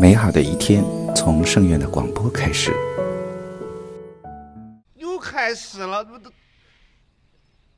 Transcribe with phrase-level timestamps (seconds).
[0.00, 0.84] 美好的一天
[1.14, 2.72] 从圣院的广播开始。
[4.96, 6.30] 又开始了，这这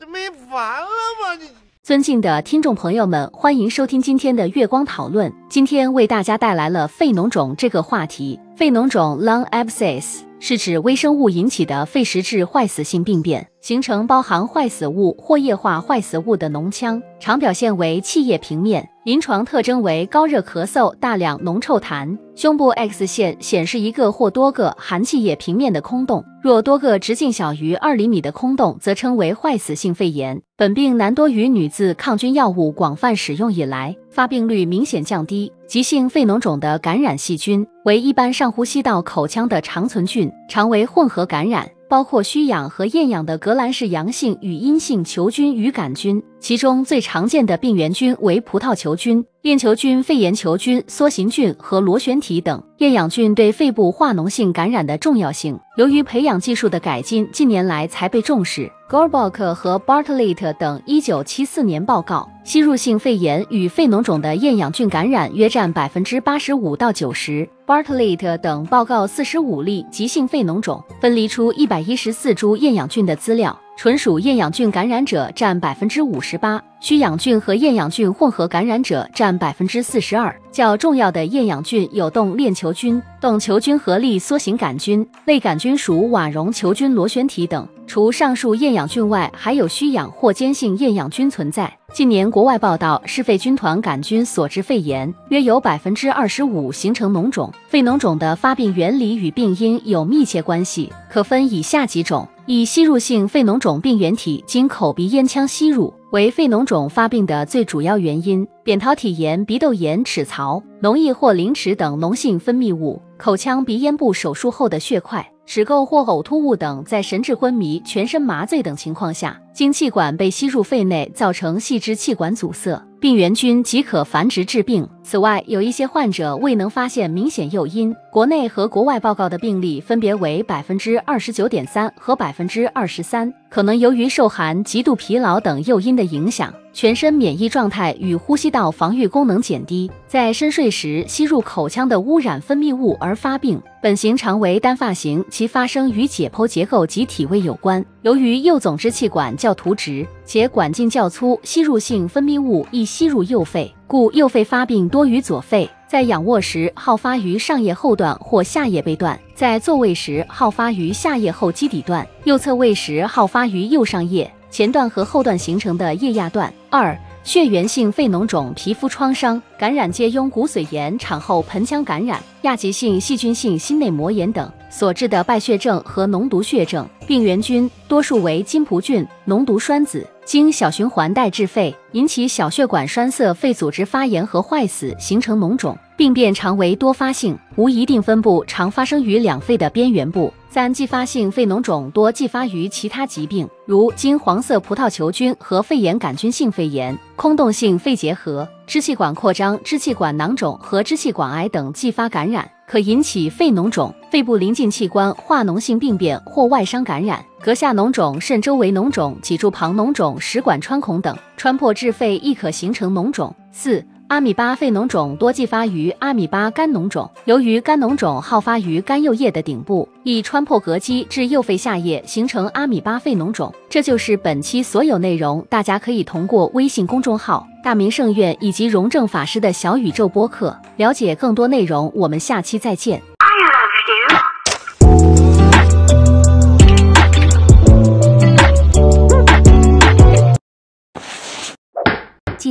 [0.00, 1.34] 这没完了吗？
[1.40, 1.48] 你
[1.82, 5.32] 尊敬的听众朋友们，欢迎收听今天的月光讨论。
[5.50, 8.38] 今天为大家带来了肺脓肿这个话题。
[8.54, 18.86] 肺脓肿 （lung abscess） 是指微生物引起的肺实质坏死性病变，形成包含坏死物或液化坏死物的脓腔，常表现为气液平面。
[19.04, 22.16] 临床特征为高热、咳嗽、大量浓臭痰。
[22.36, 30.40] 胸部 X 线显示一个或多个含气液平面的空洞，若多个直径小于二厘米的空洞，则称为坏死性肺炎。
[30.56, 35.50] 本病男多于女，自抗菌药物广泛使用以来，发病率明显降低。
[35.66, 41.68] 急性肺脓肿的感染细菌为一般上呼吸道口腔的长存菌，常为混合感染。
[41.88, 52.60] 包括需氧和厌氧的革兰氏阳性与阴性球菌与杆菌，其中最常见的病原菌为葡萄球菌、链球菌、肺炎球菌、梭形菌和螺旋体等。
[52.78, 58.68] 厌氧菌对肺部化脓性感染的重要性，由于培养技术的改进，近年来才被重视。
[58.90, 67.48] Gorbach 和 Bartlett 等一九七四年报告，吸入性肺炎与肺脓肿的厌氧菌感染约占百分之八十五到九十。
[67.64, 80.32] Bartlett 等报告四十五例急性肺脓肿，分离出一百一十四株厌氧菌的资料，纯属厌氧菌感染者占百分之五十八，需氧菌和厌氧菌混合感染者占百分之四十二。
[80.52, 87.66] 较重要的厌氧菌有动链球菌、动球菌合力梭形杆菌、类杆菌属瓦绒球菌螺旋体等。
[87.84, 91.76] 除上述厌氧菌外，还有需氧或兼性厌氧菌存在。
[91.92, 97.52] 近年国外报道，是肺菌团杆菌所致肺炎，约有百分之二十五形成脓肿。
[97.68, 115.28] 肺脓肿的发病原理与病因有密切关系，可分以下几种：以、吸入性肺脓肿病原体经口鼻咽腔吸入，为肺脓肿发病的最主要原因；扁桃体炎、鼻窦炎、齿槽、脓液或磷脂等脓性分泌物，口腔鼻咽部手术后的血块。
[115.44, 124.88] 齿垢或呕吐物等，在神志昏迷、全身麻醉等情况下，经气管被吸入肺内，造成细支气管阻塞，病原菌即可繁殖致病。
[125.02, 143.60] 此外，有一些患者未能发现明显诱因，国内和国外报告的病例分别为百分之二十九点三和百分之二十三，可能由于受寒、极度疲劳等诱因的影响，全身免疫状态与呼吸道防御功能减低，在深睡时吸入口腔的污染分泌物而发病。
[143.82, 147.84] 本型常为单发型，其发生与解剖结构及体位有关。
[148.02, 155.68] 由于右总支气管较凸直，且管径较粗，吸入性分泌物易吸入右肺，故右肺发病多于左肺。
[155.88, 166.52] 在仰卧时好发于上叶后段或下叶背段，在坐位时好发于下叶后基底段，右侧位时好发于右上叶前段和后段形成的叶压段。
[166.70, 185.76] 二血源性肺脓肿、皮肤创伤感染皆拥骨髓炎、产后盆腔感染、亚急性细菌性心内膜炎等所致的败血症和脓毒血症，病原菌多数为金葡菌、脓毒栓子，经小循环带至肺，引起小血管栓塞、肺组织发炎和坏死，形成脓肿。
[185.94, 190.32] 病变常为多发性，无一定分布，常发生于两肺的边缘部。
[190.48, 203.94] 三、继发性肺脓肿多继发于其他疾病，如金黄色葡萄球菌和肺炎杆菌性肺炎、空洞性肺结核、支气管扩张、支气管囊肿和支气管癌等继发感染，可引起肺脓肿。
[204.10, 213.34] 肺部邻近器官化脓性病变或外伤感染感染，膈下脓肿、肾周围脓肿、脊柱旁脓肿、食管穿孔等穿破至肺亦可形成脓肿。
[213.50, 213.84] 四。
[214.08, 223.50] 阿米巴肺脓肿多继发于阿米巴肝脓肿，由于肝脓肿好发于肝右叶的顶部，易穿破膈肌至右肺下叶，形成阿米巴肺脓肿。
[223.70, 231.90] 这就是本期所有内容，大家可以通过微信公众号“大明圣院”以及荣正法师的小宇宙播客了解更多内容。
[231.94, 233.11] 我们下期再见。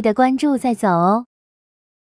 [0.01, 1.30] 记得关注再走哦。